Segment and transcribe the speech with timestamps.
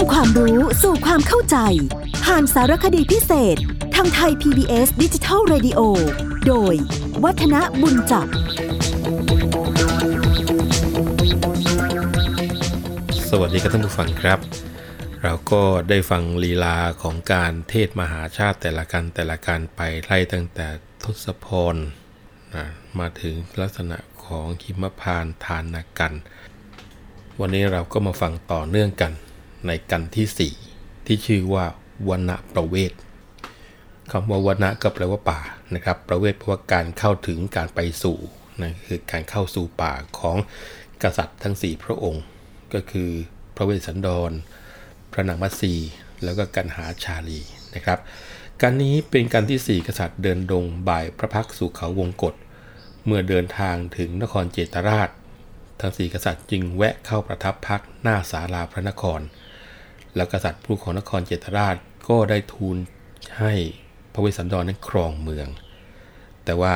[0.00, 1.56] ำความรู้สู่ความเข้าใจ
[2.24, 3.56] ผ่านสารคดีพิเศษ
[3.94, 5.80] ทางไทย PBS ดิจิทัล Radio
[6.46, 6.74] โดย
[7.24, 8.26] วัฒนบุญจับ
[13.30, 14.38] สวัสดีครับท่านผู้ฟังครับ
[15.22, 20.66] เราก็ได้ฟังลีลาของการเทศมหาชาติแต่ละการแต่ละการไปไล่ตั้งแต่
[21.04, 21.76] ทศพร
[22.54, 22.64] นะ
[22.98, 25.64] มาถึงลักษณะของหิมพานทาน
[25.98, 26.12] กัน
[27.40, 29.12] วันนี้เราก็มาฟังต่อเนื่องกัน
[29.66, 31.64] ในกันที่ 4 ที่ชื่อว่า
[32.08, 32.92] วนประเวท
[34.10, 35.40] คำว่าวนก็แปลว่าป่า
[35.74, 38.18] นะครับ ประเวทแปลว่าการเข้าถึงการไปสู่
[38.62, 40.36] นะคือการเข้าสู่ป่าของ
[41.02, 42.24] กษัตริย์ทั้ง 4 พระองค์
[42.74, 43.10] ก็คือ
[43.56, 44.30] พระเวสสันดร
[45.12, 45.74] พระนางมัตสี
[46.24, 47.40] แล้วก็กันหาชาลี
[47.74, 47.98] นะครับ
[48.60, 52.34] การนี้เป็นการที่ 4 กษัตริย์เดินดงบ่ายพระพักสู่เขาวงกฏ
[53.04, 55.08] เมื่อเดินทางถึงนครเจตราช
[55.80, 59.20] ทั้งสี่กษัตริย์จึงแวะเข้าประทับพักหน้าศาลาพระนคร
[60.16, 61.76] แล้วกษัตริย์ผู้ของนครเจตราช
[62.08, 62.76] ก็ได้ทูล
[63.38, 63.52] ให้
[64.12, 65.48] พระเวสสันดรนั้นครองเมือง
[66.44, 66.74] แต่ว่า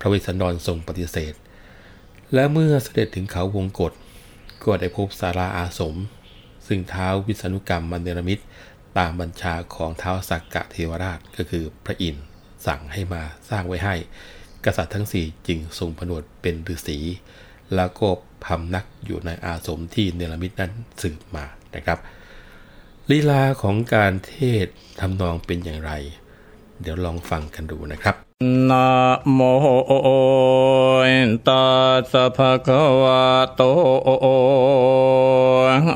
[0.00, 1.34] พระเวสสันดรทรงปฏิเสธ
[2.34, 3.92] และเมื่อเสด็จถึงเขาวงกฏ
[4.64, 5.94] ก็ได้พบศาลาอาสม
[6.66, 8.40] ซึ่งเท้าวิษณุกรรมมันเนรมิต
[8.98, 12.24] ตามบัญชาของเท้าสักกะเทวราชก็คือพระอินทร์
[12.66, 13.94] สั่งให้มาสร้างไว้ให้
[14.64, 16.98] กษัตริย์ทั้งสี่จึงทรงผนวดเป็นฤาษี
[17.74, 18.08] แล้วก็
[18.44, 20.72] พำนักอยู่ในอาสมที่เนรมิตนั้น
[21.02, 21.44] สืบมา
[21.74, 21.98] นะครับ
[23.10, 24.66] ลีลาของการเทศ
[25.00, 25.92] ทำนองเป็นอย่างไร
[26.80, 28.14] เดี๋ยวลองฟังกันดูนะครับ
[28.70, 28.90] นะ
[29.32, 29.40] โม
[31.48, 33.24] ตัสสะภะคะวะ
[33.56, 33.62] โต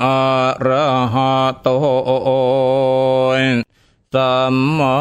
[0.05, 0.21] อะ
[0.67, 1.69] ระหะโต
[4.15, 4.99] สัมมา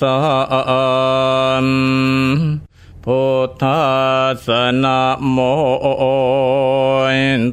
[0.00, 0.16] สั
[1.64, 1.66] ม
[3.04, 3.84] พุทธั
[4.46, 4.48] ส
[4.82, 5.38] นะโม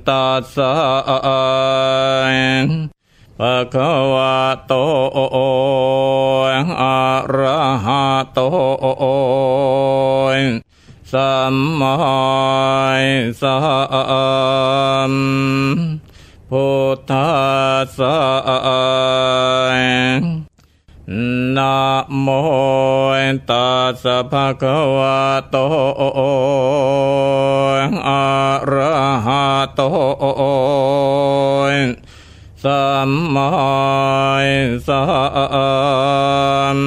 [0.08, 0.72] ตัสสะ
[3.42, 4.74] ภะคะวะโต
[6.82, 7.00] อะ
[7.38, 8.40] ระหะโต
[11.12, 11.96] สัมมา
[13.42, 13.58] สั
[15.12, 15.14] ม
[16.50, 17.32] พุทธั
[17.84, 18.18] สสะ
[21.58, 21.80] นะ
[22.22, 22.28] โม
[23.50, 25.58] ตัสสะภะคะวะโต
[28.08, 28.26] อะ
[28.72, 28.96] ระ
[29.26, 29.46] หะ
[29.76, 29.82] โต
[32.64, 33.50] สัมมา
[34.88, 35.02] สั
[36.78, 36.80] ม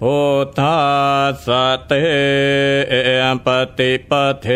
[0.00, 0.82] พุทธั
[1.30, 1.92] สสะเต
[3.46, 3.48] ป
[3.78, 4.46] ฏิปเท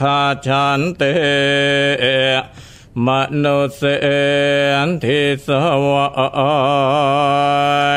[0.00, 1.02] ขาชันเต
[3.06, 3.08] ม
[3.42, 3.82] นุเส
[4.86, 5.48] นทิส
[5.90, 6.08] วา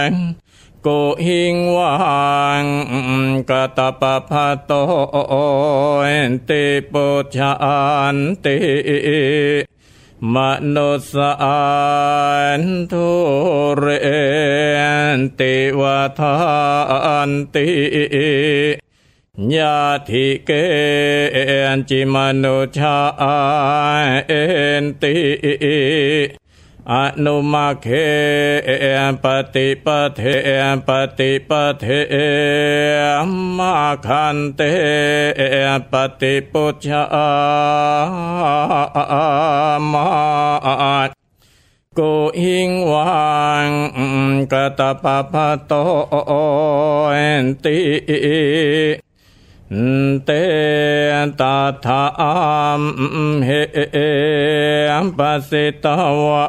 [0.05, 0.36] ย
[0.89, 1.95] กุหิงวั
[2.63, 2.65] ง
[3.49, 4.71] กตปะพะโต
[6.49, 7.53] ติปุชา
[8.15, 8.57] นติ
[10.33, 10.35] ม
[10.75, 11.33] นุสา
[12.59, 12.61] น
[12.91, 13.09] ทุ
[13.77, 13.85] เร
[15.17, 16.35] นติวะทา
[17.29, 17.69] นติ
[19.55, 20.51] ญาติเก
[21.75, 22.97] ณจิมนุชา
[24.27, 24.31] เอ
[24.81, 25.15] นติ
[26.91, 27.87] อนุมาเค
[29.23, 30.21] ปฏิปเท
[30.87, 31.85] ปฏิปเท
[33.57, 33.75] มา
[34.05, 34.61] คันเต
[35.91, 37.03] ปฏิปุชา
[39.91, 40.07] มา
[41.97, 43.17] กุหิงวั
[43.67, 43.69] ง
[44.51, 45.73] กตปะพะโต
[46.29, 46.31] อ
[47.41, 47.77] นติ
[50.25, 50.31] เต
[51.39, 52.03] ตาทา
[52.79, 52.81] ม
[53.45, 53.51] เห
[55.17, 55.85] ปัสสิต
[56.25, 56.45] วะ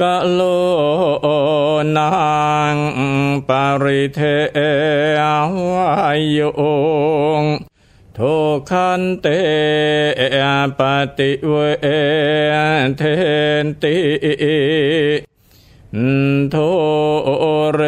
[0.00, 0.40] กะโล
[1.96, 2.10] นา
[2.74, 2.76] ง
[3.48, 3.50] ป
[3.82, 4.20] ริเท
[5.70, 6.38] วายโย
[7.42, 7.44] ง
[8.16, 8.34] ทุ
[8.70, 9.26] ขันเต
[10.78, 10.80] ป
[11.18, 11.54] ฏิเว
[12.98, 13.02] เท
[13.64, 13.96] นติ
[16.50, 16.56] โท
[17.74, 17.80] เร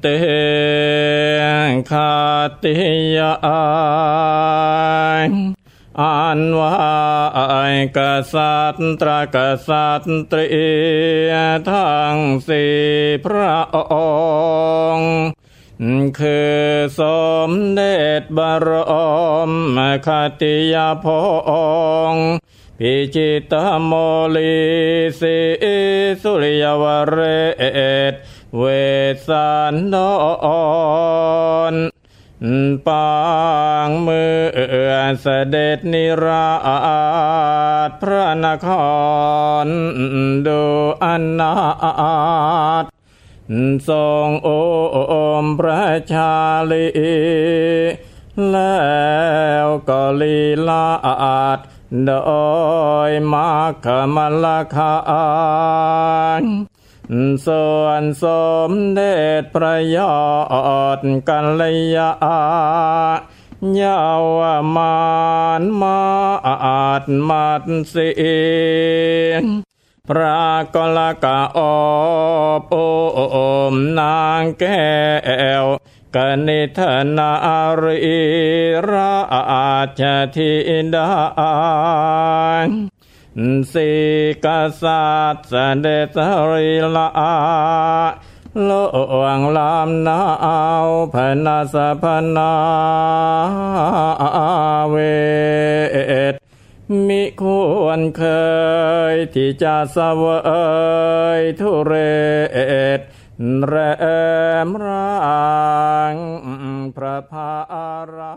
[0.00, 0.06] เต
[1.90, 2.12] คา
[2.62, 2.74] ติ
[3.16, 3.32] ยา
[6.00, 6.74] อันวา
[7.74, 7.98] ยก
[8.34, 9.36] ษัตริย์ก
[9.68, 12.16] ษัตริย์ทั้ง
[12.48, 12.76] สี่
[13.24, 13.56] พระ
[13.92, 13.94] อ
[14.96, 15.14] งค์
[16.18, 16.60] คือ
[17.00, 17.02] ส
[17.48, 18.68] มเด็จบร
[19.76, 20.08] มค
[20.40, 21.06] ติยาพ
[22.12, 22.14] ง
[22.80, 23.92] พิจิตโม
[24.34, 24.56] ลี
[25.20, 25.38] สิ
[26.22, 27.18] สุริยวเร
[28.12, 28.14] ศ
[28.56, 28.62] เว
[29.26, 29.96] สันด
[31.72, 31.74] ร
[32.86, 33.08] ปา
[33.86, 34.90] งมือ
[35.20, 36.50] เสด็จนิรา
[37.88, 38.68] ชพระนค
[39.64, 39.66] ร
[40.46, 40.62] ดู
[41.04, 41.06] อ
[41.40, 41.54] นา
[42.82, 42.84] ถ
[43.88, 44.48] ทรงโอ
[45.44, 45.82] มพระ
[46.12, 46.32] ชา
[46.70, 46.86] ลี
[48.50, 48.78] แล้
[49.64, 50.38] วก็ลี
[50.68, 51.58] ลาอาด
[52.04, 52.12] โด
[53.08, 53.50] ยมา
[53.84, 54.94] คมลคา
[57.46, 58.26] ส่วนส
[58.68, 60.14] มเด็จประยอ
[60.98, 61.62] ดกัล
[61.96, 62.12] ยา
[63.74, 64.04] เยา
[64.38, 64.40] ว
[64.76, 64.96] มา
[65.60, 66.00] นมา
[66.64, 68.10] อาจมัดเสี
[69.30, 69.42] ยง
[70.08, 70.40] พระ
[70.74, 71.58] กลกะอ
[72.70, 72.72] บ
[73.32, 73.38] โอ
[73.72, 74.86] มนางแก้
[75.62, 75.64] ว
[76.14, 76.16] ก
[76.46, 76.80] นิธ
[77.16, 77.32] นา
[77.82, 78.20] รี
[78.90, 79.14] รา
[80.00, 80.02] ช
[80.36, 80.52] ธิ
[80.94, 81.10] ดา
[83.72, 83.90] สี
[84.44, 84.46] ก
[84.82, 85.54] ษัตริย์เส
[85.84, 86.18] ด็จ
[86.50, 87.08] ริลา
[88.64, 88.70] โล
[89.22, 90.20] วงลำนา
[90.86, 92.04] วพนาสพ
[92.36, 92.52] นา
[94.88, 94.96] เว
[96.32, 96.34] ท
[97.06, 97.42] มิค
[97.82, 98.22] วรเค
[99.12, 100.22] ยที่จะสว
[101.38, 101.92] ยทุเร
[102.98, 103.00] ศ
[103.66, 103.74] แร
[104.68, 106.16] มรัง
[106.96, 107.52] พระพา
[108.16, 108.34] รา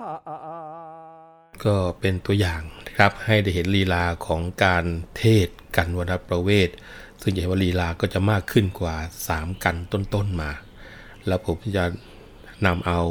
[1.65, 4.85] ก็เป็นตัวอย่างนะครับให้ได้เห็นลีลาของการ
[5.17, 6.69] เทศกันวันประเวท
[7.21, 8.95] ซึ่งเห็นว่าลีลาก็จะมากขึ้นกว่า
[9.29, 10.51] 3 กันต้นๆมา
[11.27, 11.85] แล้วผมจะ
[12.65, 13.01] นำเอา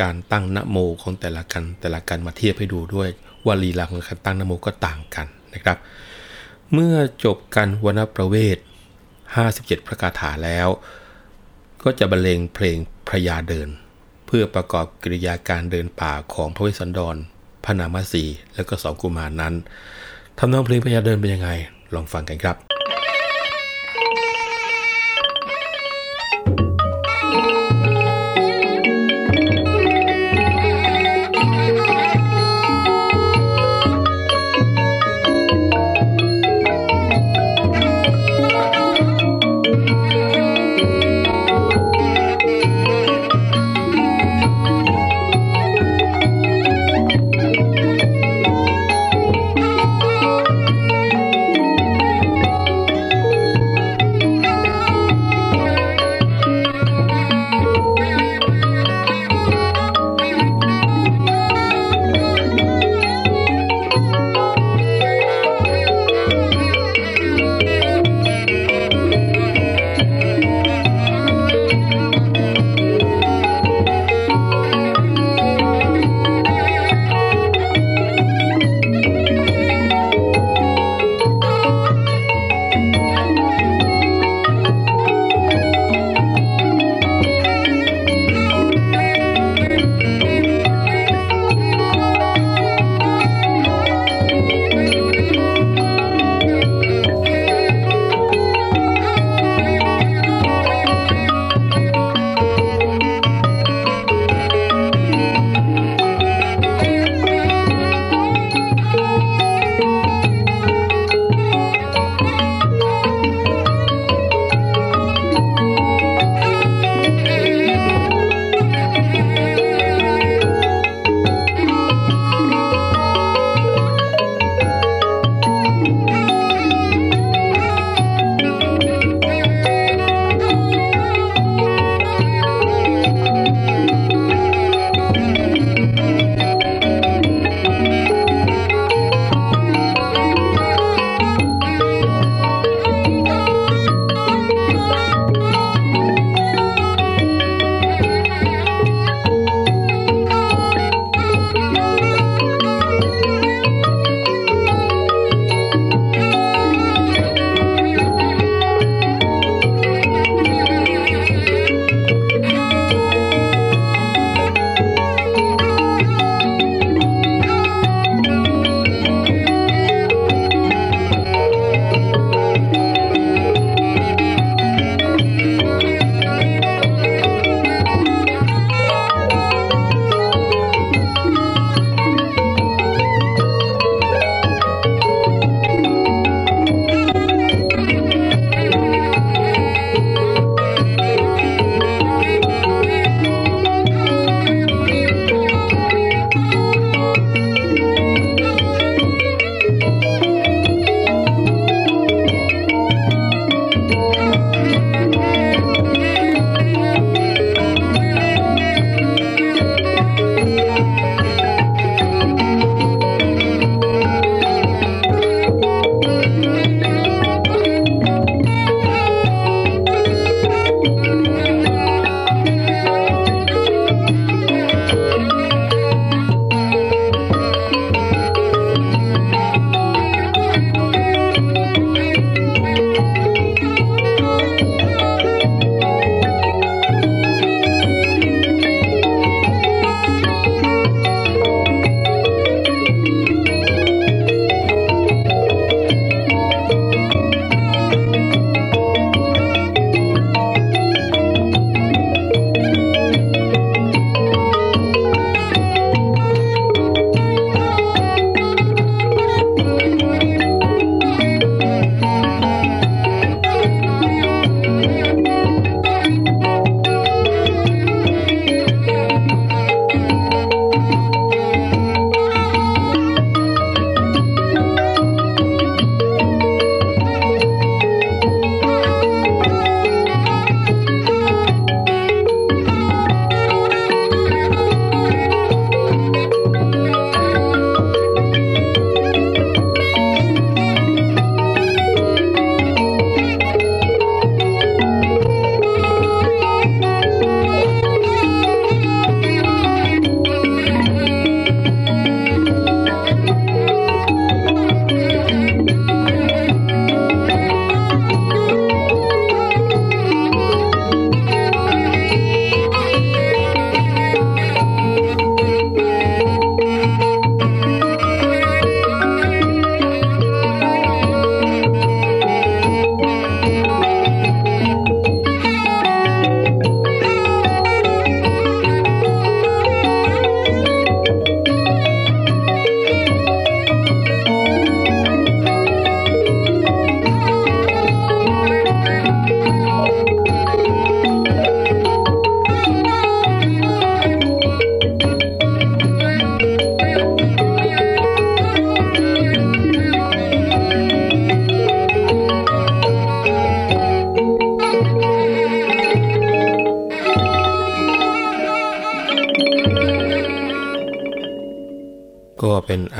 [0.00, 3.08] การตั้งนโมของแต่ละกันแต่ละกันมาเทียบให้ดูด้วย
[3.44, 5.78] ว่าลีลาของการตั้งนโมก็ต่างกันนะครับ
[6.72, 8.58] เมื่อจบกันวันประเวท
[9.22, 10.68] 57 พระคาถาแล้ว
[11.84, 12.76] ก็จะบรรเลงเพลง
[13.08, 13.68] พระยาเดิน
[14.26, 17.16] เพื่อประกอบกิริยาการเดินป่าของพระเวสสันดร
[17.64, 18.24] พระนามสี
[18.54, 19.54] และก็สองกุมารนนั้น
[20.38, 21.50] ทำนองเพลงพระยาเดินเป็นยังไง
[21.94, 22.71] ลองฟังกันครับ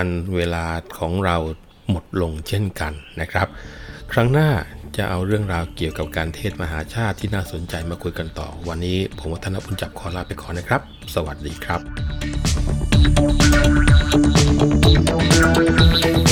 [0.03, 0.67] ก็เป็นอันเวลา
[0.99, 1.37] ของเรา
[1.91, 3.47] หมดลงเช่นกันนะครับ
[4.13, 4.49] ครั้งหน้า
[4.97, 10.81] จะเอาเรื่องราวเกี่ยวกับการเทศมหาชาติที่น่าสนใจมาคุยกันต่อ วันนี้ผมวัฒนบุญจับขอลาไปก่อนนะครับ
[11.15, 11.77] สวัสดีครั
[16.29, 16.32] บ